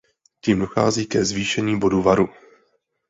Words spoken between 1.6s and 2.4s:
bodu varu.